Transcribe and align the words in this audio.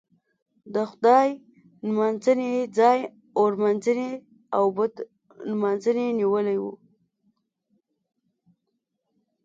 د 0.73 0.75
خدای 0.89 1.29
نمانځنې 1.87 2.51
ځای 2.77 2.99
اور 3.37 3.49
نمانځنې 3.57 4.09
او 4.57 4.65
بت 4.75 4.95
نمانځنې 5.49 6.07
نیولی 6.19 6.57
و. 6.59 6.65